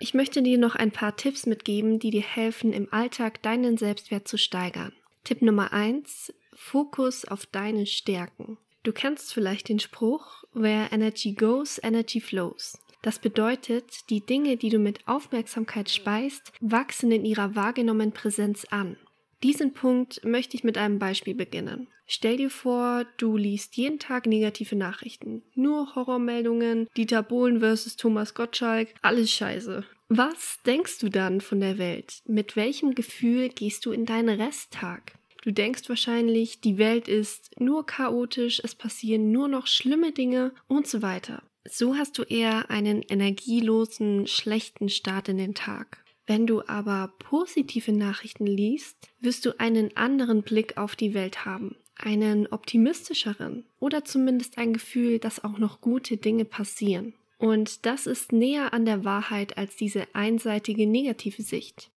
Ich 0.08 0.14
möchte 0.14 0.42
dir 0.42 0.58
noch 0.58 0.76
ein 0.76 0.92
paar 0.92 1.18
Tipps 1.18 1.46
mitgeben, 1.48 2.00
die 2.00 2.12
dir 2.12 2.22
helfen, 2.22 2.72
im 2.72 2.88
Alltag 2.94 3.42
deinen 3.42 3.76
Selbstwert 3.76 4.26
zu 4.26 4.38
steigern. 4.38 4.94
Tipp 5.26 5.42
Nummer 5.42 5.74
eins: 5.74 6.34
Fokus 6.56 7.26
auf 7.26 7.46
deine 7.46 7.86
Stärken. 7.86 8.58
Du 8.84 8.94
kennst 8.94 9.34
vielleicht 9.34 9.68
den 9.68 9.80
Spruch, 9.80 10.46
where 10.54 10.88
energy 10.94 11.34
goes, 11.34 11.78
energy 11.84 12.22
flows. 12.22 12.80
Das 13.02 13.20
bedeutet, 13.20 14.10
die 14.10 14.26
Dinge, 14.26 14.56
die 14.56 14.70
du 14.70 14.80
mit 14.80 15.06
Aufmerksamkeit 15.10 15.90
speist, 15.90 16.54
wachsen 16.62 17.12
in 17.12 17.26
ihrer 17.26 17.58
wahrgenommenen 17.58 18.14
Präsenz 18.14 18.64
an. 18.70 18.96
Diesen 19.44 19.74
Punkt 19.74 20.24
möchte 20.24 20.56
ich 20.56 20.64
mit 20.64 20.78
einem 20.78 21.00
Beispiel 21.00 21.36
beginnen. 21.36 21.90
Stell 22.06 22.38
dir 22.38 22.50
vor, 22.50 23.04
du 23.18 23.36
liest 23.36 23.76
jeden 23.76 24.00
Tag 24.00 24.26
negative 24.26 24.78
Nachrichten. 24.78 25.44
Nur 25.54 25.96
Horrormeldungen, 25.96 26.88
Dieter 26.96 27.24
Bohlen 27.24 27.60
versus 27.60 27.98
Thomas 27.98 28.34
Gottschalk, 28.34 28.94
alles 29.02 29.30
scheiße. 29.30 29.84
Was 30.10 30.60
denkst 30.66 31.00
du 31.00 31.10
dann 31.10 31.42
von 31.42 31.60
der 31.60 31.78
Welt? 31.78 32.22
Mit 32.26 32.56
welchem 32.56 32.96
Gefühl 32.96 33.50
gehst 33.50 33.86
du 33.86 33.92
in 33.92 34.06
deinen 34.06 34.40
Resttag? 34.40 35.20
Du 35.44 35.52
denkst 35.52 35.90
wahrscheinlich, 35.90 36.62
die 36.62 36.78
Welt 36.78 37.10
ist 37.10 37.60
nur 37.60 37.86
chaotisch, 37.86 38.62
es 38.64 38.74
passieren 38.74 39.34
nur 39.34 39.50
noch 39.50 39.68
schlimme 39.68 40.14
Dinge 40.14 40.54
und 40.68 40.88
so 40.88 41.02
weiter. 41.02 41.44
So 41.70 41.98
hast 41.98 42.18
du 42.18 42.24
eher 42.24 42.70
einen 42.70 43.02
energielosen, 43.02 44.28
schlechten 44.28 44.88
Start 44.88 45.28
in 45.28 45.38
den 45.38 45.56
Tag. 45.56 46.06
Wenn 46.26 46.48
du 46.48 46.66
aber 46.66 47.14
positive 47.20 47.92
Nachrichten 47.92 48.48
liest, 48.48 49.10
wirst 49.20 49.46
du 49.46 49.60
einen 49.60 49.96
anderen 49.98 50.42
Blick 50.42 50.78
auf 50.78 50.96
die 50.96 51.14
Welt 51.14 51.44
haben, 51.44 51.76
einen 51.98 52.48
optimistischeren 52.48 53.66
oder 53.80 54.06
zumindest 54.06 54.58
ein 54.58 54.72
Gefühl, 54.72 55.20
dass 55.20 55.44
auch 55.44 55.58
noch 55.58 55.82
gute 55.82 56.16
Dinge 56.16 56.46
passieren. 56.46 57.14
Und 57.38 57.86
das 57.86 58.08
ist 58.08 58.32
näher 58.32 58.74
an 58.74 58.86
der 58.86 59.06
Wahrheit 59.06 59.58
als 59.58 59.76
diese 59.76 60.08
einseitige 60.14 60.88
negative 60.88 61.44
Sicht. 61.44 61.92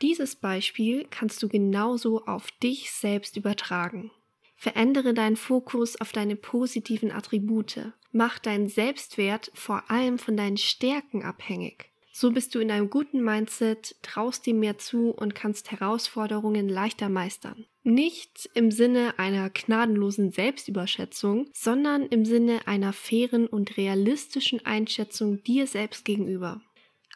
Dieses 0.00 0.36
Beispiel 0.36 1.06
kannst 1.10 1.42
du 1.42 1.48
genauso 1.48 2.24
auf 2.24 2.50
dich 2.62 2.90
selbst 2.90 3.36
übertragen. 3.36 4.10
Verändere 4.56 5.14
deinen 5.14 5.36
Fokus 5.36 6.00
auf 6.00 6.12
deine 6.12 6.36
positiven 6.36 7.10
Attribute. 7.12 7.92
Mach 8.12 8.38
deinen 8.38 8.68
Selbstwert 8.68 9.50
vor 9.54 9.90
allem 9.90 10.18
von 10.18 10.36
deinen 10.36 10.56
Stärken 10.56 11.22
abhängig. 11.22 11.90
So 12.16 12.30
bist 12.30 12.54
du 12.54 12.60
in 12.60 12.70
einem 12.70 12.90
guten 12.90 13.24
Mindset, 13.24 13.96
traust 14.02 14.46
dir 14.46 14.54
mehr 14.54 14.78
zu 14.78 15.10
und 15.10 15.34
kannst 15.34 15.72
Herausforderungen 15.72 16.68
leichter 16.68 17.08
meistern. 17.08 17.66
Nicht 17.82 18.48
im 18.54 18.70
Sinne 18.70 19.18
einer 19.18 19.50
gnadenlosen 19.50 20.30
Selbstüberschätzung, 20.30 21.50
sondern 21.52 22.06
im 22.06 22.24
Sinne 22.24 22.68
einer 22.68 22.92
fairen 22.92 23.48
und 23.48 23.76
realistischen 23.76 24.64
Einschätzung 24.64 25.42
dir 25.42 25.66
selbst 25.66 26.04
gegenüber. 26.04 26.62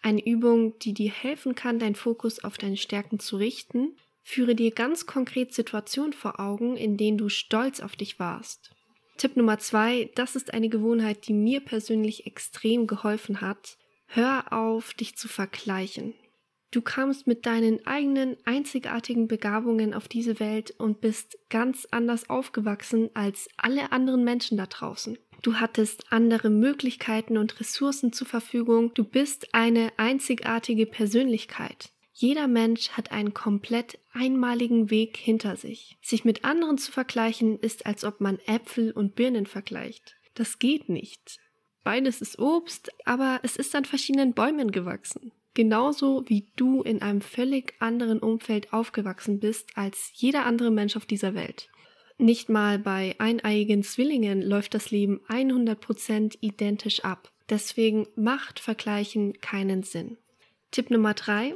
Eine 0.03 0.27
Übung, 0.27 0.77
die 0.81 0.95
dir 0.95 1.13
helfen 1.13 1.55
kann, 1.55 1.79
deinen 1.79 1.95
Fokus 1.95 2.43
auf 2.43 2.59
deine 2.59 2.77
Stärken 2.77 3.21
zu 3.21 3.37
richten. 3.37 3.97
Führe 4.25 4.57
dir 4.57 4.73
ganz 4.73 5.07
konkret 5.07 5.55
Situationen 5.55 6.13
vor 6.13 6.41
Augen, 6.41 6.77
in 6.77 6.97
denen 6.97 7.19
du 7.19 7.29
stolz 7.29 7.79
auf 7.79 7.95
dich 7.95 8.19
warst. 8.19 8.73
Tipp 9.17 9.37
Nummer 9.37 9.61
zwei, 9.61 10.11
das 10.17 10.35
ist 10.35 10.53
eine 10.53 10.69
Gewohnheit, 10.69 11.29
die 11.29 11.35
mir 11.35 11.61
persönlich 11.61 12.27
extrem 12.27 12.89
geholfen 12.89 13.41
hat. 13.41 13.78
Hör 14.11 14.53
auf, 14.53 14.95
dich 14.95 15.17
zu 15.17 15.29
vergleichen. 15.29 16.15
Du 16.71 16.83
kamst 16.83 17.27
mit 17.27 17.47
deinen 17.47 17.87
eigenen 17.87 18.37
einzigartigen 18.45 19.29
Begabungen 19.29 19.95
auf 19.95 20.09
diese 20.09 20.41
Welt 20.41 20.71
und 20.79 21.01
bist 21.01 21.39
ganz 21.51 21.87
anders 21.91 22.29
aufgewachsen 22.29 23.11
als 23.15 23.49
alle 23.57 23.93
anderen 23.93 24.25
Menschen 24.25 24.59
da 24.59 24.67
draußen. 24.67 25.19
Du 25.43 25.55
hattest 25.57 26.11
andere 26.11 26.51
Möglichkeiten 26.51 27.39
und 27.39 27.61
Ressourcen 27.61 28.13
zur 28.13 28.27
Verfügung. 28.27 28.93
Du 28.95 29.05
bist 29.05 29.55
eine 29.55 29.93
einzigartige 29.99 30.87
Persönlichkeit. 30.87 31.91
Jeder 32.13 32.49
Mensch 32.49 32.91
hat 32.91 33.13
einen 33.13 33.33
komplett 33.33 33.99
einmaligen 34.13 34.91
Weg 34.91 35.17
hinter 35.17 35.57
sich. 35.57 35.99
Sich 36.03 36.25
mit 36.25 36.45
anderen 36.45 36.77
zu 36.77 36.91
vergleichen, 36.91 37.59
ist, 37.61 37.87
als 37.87 38.05
ob 38.05 38.21
man 38.21 38.41
Äpfel 38.47 38.91
und 38.91 39.15
Birnen 39.15 39.47
vergleicht. 39.47 40.17
Das 40.35 40.59
geht 40.59 40.89
nicht. 40.89 41.39
Beides 41.85 42.21
ist 42.21 42.39
Obst, 42.39 42.91
aber 43.05 43.41
es 43.43 43.57
ist 43.57 43.75
an 43.75 43.85
verschiedenen 43.85 44.35
Bäumen 44.35 44.71
gewachsen. 44.73 45.33
Genauso 45.55 46.23
wie 46.27 46.47
du 46.57 46.83
in 46.83 47.03
einem 47.03 47.21
völlig 47.21 47.75
anderen 47.81 48.21
Umfeld 48.21 48.73
aufgewachsen 48.73 49.41
bist 49.41 49.71
als 49.77 50.11
jeder 50.15 50.47
andere 50.47 50.71
Mensch 50.71 50.97
auf 50.97 51.07
dieser 51.07 51.35
Welt. 51.35 51.69
Nicht 52.19 52.49
mal 52.49 52.79
bei 52.79 53.15
eineiigen 53.19 53.83
Zwillingen 53.83 54.43
läuft 54.43 54.75
das 54.75 54.91
Leben 54.91 55.21
100% 55.29 56.39
identisch 56.41 57.05
ab. 57.05 57.33
Deswegen 57.49 58.07
macht 58.17 58.61
Vergleichen 58.61 59.41
keinen 59.41 59.83
Sinn. 59.83 60.19
Tipp 60.71 60.91
Nummer 60.91 61.15
3. 61.15 61.55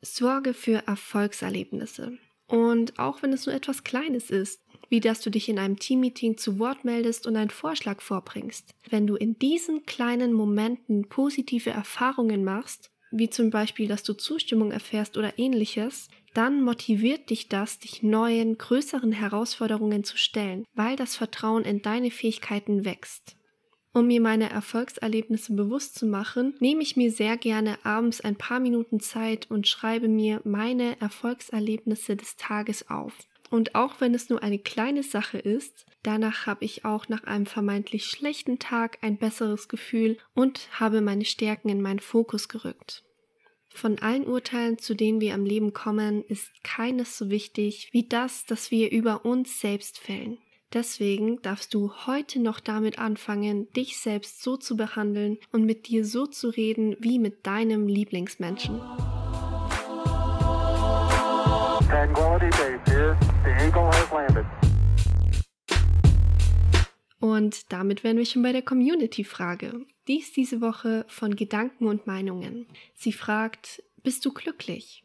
Sorge 0.00 0.54
für 0.54 0.86
Erfolgserlebnisse. 0.86 2.18
Und 2.46 2.98
auch 2.98 3.22
wenn 3.22 3.32
es 3.32 3.46
nur 3.46 3.54
etwas 3.54 3.82
Kleines 3.82 4.30
ist, 4.30 4.60
wie 4.88 5.00
dass 5.00 5.20
du 5.20 5.30
dich 5.30 5.48
in 5.48 5.58
einem 5.58 5.78
Teammeeting 5.78 6.36
zu 6.36 6.58
Wort 6.58 6.84
meldest 6.84 7.26
und 7.26 7.36
einen 7.36 7.50
Vorschlag 7.50 8.00
vorbringst. 8.00 8.74
Wenn 8.88 9.06
du 9.06 9.16
in 9.16 9.38
diesen 9.38 9.86
kleinen 9.86 10.32
Momenten 10.32 11.08
positive 11.08 11.70
Erfahrungen 11.70 12.44
machst, 12.44 12.90
wie 13.10 13.30
zum 13.30 13.50
Beispiel, 13.50 13.88
dass 13.88 14.02
du 14.02 14.14
Zustimmung 14.14 14.72
erfährst 14.72 15.16
oder 15.16 15.38
ähnliches, 15.38 16.08
dann 16.34 16.62
motiviert 16.62 17.30
dich 17.30 17.48
das, 17.48 17.78
dich 17.78 18.02
neuen, 18.02 18.58
größeren 18.58 19.12
Herausforderungen 19.12 20.04
zu 20.04 20.18
stellen, 20.18 20.64
weil 20.74 20.96
das 20.96 21.16
Vertrauen 21.16 21.64
in 21.64 21.80
deine 21.80 22.10
Fähigkeiten 22.10 22.84
wächst. 22.84 23.36
Um 23.96 24.08
mir 24.08 24.20
meine 24.20 24.50
Erfolgserlebnisse 24.50 25.54
bewusst 25.54 25.94
zu 25.94 26.04
machen, 26.04 26.54
nehme 26.60 26.82
ich 26.82 26.96
mir 26.96 27.10
sehr 27.10 27.38
gerne 27.38 27.78
abends 27.82 28.20
ein 28.20 28.36
paar 28.36 28.60
Minuten 28.60 29.00
Zeit 29.00 29.50
und 29.50 29.66
schreibe 29.66 30.08
mir 30.08 30.42
meine 30.44 31.00
Erfolgserlebnisse 31.00 32.14
des 32.14 32.36
Tages 32.36 32.90
auf. 32.90 33.14
Und 33.50 33.74
auch 33.74 34.00
wenn 34.00 34.14
es 34.14 34.28
nur 34.28 34.42
eine 34.42 34.58
kleine 34.58 35.02
Sache 35.02 35.38
ist, 35.38 35.86
danach 36.02 36.46
habe 36.46 36.64
ich 36.64 36.84
auch 36.84 37.08
nach 37.08 37.24
einem 37.24 37.46
vermeintlich 37.46 38.06
schlechten 38.06 38.58
Tag 38.58 38.98
ein 39.02 39.18
besseres 39.18 39.68
Gefühl 39.68 40.18
und 40.34 40.68
habe 40.72 41.00
meine 41.00 41.24
Stärken 41.24 41.68
in 41.68 41.80
meinen 41.80 42.00
Fokus 42.00 42.48
gerückt. 42.48 43.04
Von 43.68 43.98
allen 43.98 44.26
Urteilen, 44.26 44.78
zu 44.78 44.94
denen 44.94 45.20
wir 45.20 45.34
am 45.34 45.44
Leben 45.44 45.74
kommen, 45.74 46.24
ist 46.24 46.64
keines 46.64 47.18
so 47.18 47.30
wichtig 47.30 47.90
wie 47.92 48.08
das, 48.08 48.46
das 48.46 48.70
wir 48.70 48.90
über 48.90 49.24
uns 49.26 49.60
selbst 49.60 49.98
fällen. 49.98 50.38
Deswegen 50.72 51.40
darfst 51.42 51.74
du 51.74 51.92
heute 52.06 52.40
noch 52.40 52.58
damit 52.58 52.98
anfangen, 52.98 53.72
dich 53.74 53.98
selbst 53.98 54.42
so 54.42 54.56
zu 54.56 54.76
behandeln 54.76 55.38
und 55.52 55.64
mit 55.64 55.88
dir 55.88 56.04
so 56.04 56.26
zu 56.26 56.48
reden 56.48 56.96
wie 57.00 57.18
mit 57.18 57.46
deinem 57.46 57.86
Lieblingsmenschen. 57.86 58.80
Und 67.20 67.72
damit 67.72 68.02
wären 68.02 68.16
wir 68.16 68.24
schon 68.26 68.42
bei 68.42 68.52
der 68.52 68.62
Community-Frage. 68.62 69.86
Die 70.08 70.18
ist 70.18 70.36
diese 70.36 70.60
Woche 70.60 71.04
von 71.08 71.36
Gedanken 71.36 71.86
und 71.86 72.06
Meinungen. 72.06 72.66
Sie 72.94 73.12
fragt, 73.12 73.82
bist 74.02 74.24
du 74.24 74.32
glücklich? 74.32 75.04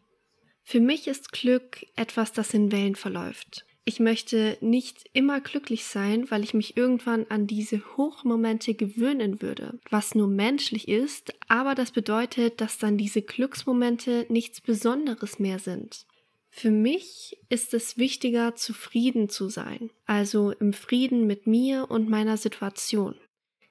Für 0.63 0.79
mich 0.79 1.07
ist 1.07 1.31
Glück 1.31 1.85
etwas, 1.95 2.31
das 2.31 2.53
in 2.53 2.71
Wellen 2.71 2.95
verläuft. 2.95 3.65
Ich 3.83 3.99
möchte 3.99 4.57
nicht 4.61 5.09
immer 5.13 5.41
glücklich 5.41 5.85
sein, 5.85 6.29
weil 6.31 6.43
ich 6.43 6.53
mich 6.53 6.77
irgendwann 6.77 7.25
an 7.29 7.45
diese 7.45 7.81
Hochmomente 7.97 8.73
gewöhnen 8.73 9.41
würde, 9.41 9.79
was 9.89 10.15
nur 10.15 10.27
menschlich 10.27 10.87
ist, 10.87 11.33
aber 11.47 11.75
das 11.75 11.91
bedeutet, 11.91 12.61
dass 12.61 12.77
dann 12.77 12.97
diese 12.97 13.21
Glücksmomente 13.21 14.27
nichts 14.29 14.61
Besonderes 14.61 15.39
mehr 15.39 15.59
sind. 15.59 16.05
Für 16.53 16.69
mich 16.69 17.37
ist 17.49 17.73
es 17.73 17.97
wichtiger, 17.97 18.55
zufrieden 18.55 19.29
zu 19.29 19.49
sein, 19.49 19.89
also 20.05 20.51
im 20.51 20.73
Frieden 20.73 21.25
mit 21.25 21.47
mir 21.47 21.89
und 21.89 22.09
meiner 22.09 22.35
Situation. 22.37 23.15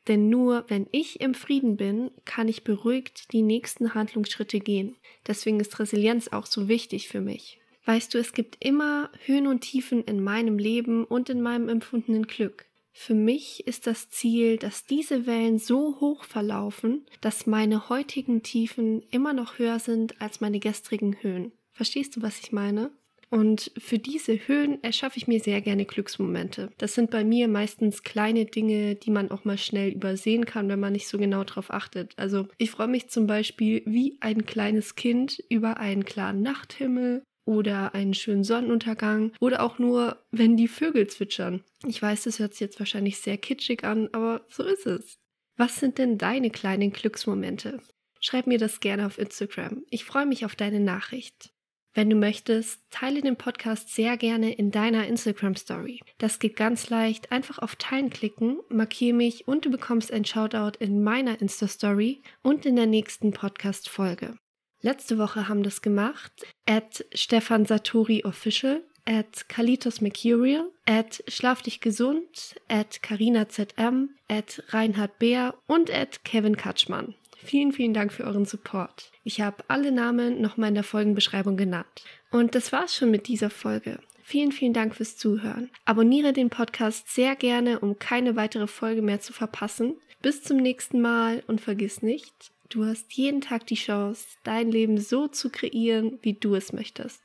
Denn 0.09 0.31
nur 0.31 0.65
wenn 0.69 0.89
ich 0.91 1.21
im 1.21 1.35
Frieden 1.35 1.77
bin, 1.77 2.11
kann 2.25 2.49
ich 2.49 2.65
beruhigt 2.65 3.33
die 3.33 3.43
nächsten 3.43 3.95
Handlungsschritte 3.95 4.59
gehen. 4.59 4.97
Deswegen 5.27 5.61
ist 5.61 5.79
Resilienz 5.79 6.29
auch 6.29 6.47
so 6.47 6.69
wichtig 6.69 7.07
für 7.07 7.21
mich. 7.21 7.61
Weißt 7.85 8.15
du, 8.15 8.19
es 8.19 8.33
gibt 8.33 8.57
immer 8.65 9.11
Höhen 9.27 9.47
und 9.47 9.61
Tiefen 9.61 10.03
in 10.05 10.23
meinem 10.23 10.59
Leben 10.59 11.05
und 11.05 11.29
in 11.29 11.43
meinem 11.43 11.69
empfundenen 11.69 12.27
Glück. 12.27 12.67
Für 12.93 13.15
mich 13.15 13.67
ist 13.67 13.87
das 13.87 14.09
Ziel, 14.09 14.57
dass 14.57 14.85
diese 14.85 15.27
Wellen 15.27 15.59
so 15.59 16.01
hoch 16.01 16.25
verlaufen, 16.25 17.07
dass 17.21 17.47
meine 17.47 17.89
heutigen 17.89 18.43
Tiefen 18.43 19.03
immer 19.11 19.33
noch 19.33 19.59
höher 19.59 19.79
sind 19.79 20.21
als 20.21 20.41
meine 20.41 20.61
gestrigen 20.61 21.23
Höhen. 21.23 21.53
Verstehst 21.81 22.15
du, 22.15 22.21
was 22.21 22.39
ich 22.41 22.53
meine? 22.53 22.91
Und 23.31 23.73
für 23.79 23.99
diese 23.99 24.35
Höhen 24.47 24.85
erschaffe 24.85 25.17
ich 25.17 25.27
mir 25.27 25.41
sehr 25.41 25.63
gerne 25.63 25.87
Glücksmomente. 25.87 26.69
Das 26.77 26.95
sind 26.95 27.11
bei 27.11 27.25
mir 27.25 27.49
meistens 27.49 28.03
kleine 28.03 28.45
Dinge, 28.45 28.97
die 28.97 29.11
man 29.11 29.31
auch 29.31 29.47
mal 29.47 29.57
schnell 29.57 29.91
übersehen 29.91 30.45
kann, 30.45 30.69
wenn 30.69 30.79
man 30.79 30.93
nicht 30.93 31.09
so 31.09 31.17
genau 31.17 31.43
darauf 31.43 31.71
achtet. 31.71 32.13
Also 32.19 32.49
ich 32.59 32.71
freue 32.71 32.89
mich 32.89 33.09
zum 33.09 33.27
Beispiel 33.27 33.83
wie 33.87 34.19
ein 34.21 34.45
kleines 34.45 34.95
Kind 34.95 35.43
über 35.49 35.79
einen 35.79 36.05
klaren 36.05 36.43
Nachthimmel 36.43 37.23
oder 37.47 37.95
einen 37.95 38.13
schönen 38.13 38.45
Sonnenuntergang 38.45 39.33
oder 39.41 39.63
auch 39.63 39.79
nur, 39.79 40.23
wenn 40.31 40.59
die 40.59 40.69
Vögel 40.69 41.07
zwitschern. 41.07 41.65
Ich 41.87 42.03
weiß, 42.03 42.25
das 42.25 42.41
hört 42.41 42.53
sich 42.53 42.61
jetzt 42.61 42.79
wahrscheinlich 42.79 43.17
sehr 43.21 43.39
kitschig 43.39 43.85
an, 43.85 44.11
aber 44.13 44.45
so 44.51 44.65
ist 44.65 44.85
es. 44.85 45.15
Was 45.57 45.77
sind 45.77 45.97
denn 45.97 46.19
deine 46.19 46.51
kleinen 46.51 46.93
Glücksmomente? 46.93 47.81
Schreib 48.21 48.47
mir 48.47 48.59
das 48.59 48.81
gerne 48.81 49.07
auf 49.07 49.17
Instagram. 49.17 49.83
Ich 49.89 50.05
freue 50.05 50.27
mich 50.27 50.45
auf 50.45 50.55
deine 50.55 50.81
Nachricht. 50.81 51.55
Wenn 51.93 52.09
du 52.09 52.15
möchtest, 52.15 52.81
teile 52.91 53.21
den 53.21 53.37
Podcast 53.37 53.93
sehr 53.93 54.17
gerne 54.17 54.53
in 54.53 54.71
deiner 54.71 55.09
Instagram 55.09 55.57
Story. 55.57 56.01
Das 56.19 56.39
geht 56.39 56.55
ganz 56.55 56.89
leicht. 56.89 57.33
Einfach 57.33 57.59
auf 57.59 57.75
Teilen 57.77 58.11
klicken, 58.11 58.61
markiere 58.69 59.17
mich 59.17 59.49
und 59.49 59.65
du 59.65 59.71
bekommst 59.71 60.13
ein 60.13 60.25
Shoutout 60.25 60.79
in 60.79 61.03
meiner 61.03 61.41
Insta 61.41 61.67
Story 61.67 62.23
und 62.43 62.65
in 62.65 62.77
der 62.77 62.87
nächsten 62.87 63.33
Podcast 63.33 63.89
Folge. 63.89 64.37
Letzte 64.83 65.19
Woche 65.19 65.49
haben 65.49 65.63
das 65.63 65.83
gemacht 65.83 66.33
at 66.65 67.05
Stefan 67.13 67.67
Satori 67.67 68.25
Official, 68.25 68.83
at 69.05 69.49
Kalitos 69.49 70.01
Mercurial, 70.01 70.71
at 70.87 71.25
Schlaf 71.27 71.61
dich 71.61 71.81
gesund, 71.81 72.55
at 72.69 73.03
Carina 73.03 73.49
ZM, 73.49 74.11
at 74.29 74.63
Reinhard 74.69 75.19
Bär 75.19 75.55
und 75.67 75.91
at 75.91 76.25
Kevin 76.25 76.57
Katschmann. 76.57 77.15
Vielen, 77.45 77.73
vielen 77.73 77.95
Dank 77.95 78.13
für 78.13 78.25
euren 78.25 78.45
Support. 78.45 79.11
Ich 79.25 79.41
habe 79.41 79.65
alle 79.69 79.93
Namen 79.93 80.41
nochmal 80.41 80.69
in 80.69 80.75
der 80.75 80.85
Folgenbeschreibung 80.85 81.57
genannt. 81.57 82.05
Und 82.31 82.55
das 82.55 82.73
war's 82.73 82.95
schon 82.95 83.11
mit 83.11 83.29
dieser 83.29 83.51
Folge. 83.51 83.99
Vielen, 84.23 84.53
vielen 84.53 84.73
Dank 84.73 84.95
fürs 84.95 85.17
Zuhören. 85.17 85.71
Abonniere 85.85 86.33
den 86.33 86.51
Podcast 86.51 87.09
sehr 87.09 87.35
gerne, 87.35 87.81
um 87.81 87.99
keine 87.99 88.37
weitere 88.37 88.67
Folge 88.67 89.03
mehr 89.03 89.21
zu 89.21 89.33
verpassen. 89.33 89.97
Bis 90.23 90.43
zum 90.43 90.59
nächsten 90.59 91.01
Mal 91.01 91.43
und 91.47 91.61
vergiss 91.61 92.03
nicht, 92.03 92.53
du 92.69 92.85
hast 92.85 93.13
jeden 93.15 93.41
Tag 93.41 93.67
die 93.67 93.75
Chance, 93.75 94.27
dein 94.45 94.71
Leben 94.71 94.99
so 94.99 95.27
zu 95.27 95.51
kreieren, 95.51 96.19
wie 96.23 96.35
du 96.35 96.55
es 96.55 96.73
möchtest. 96.73 97.23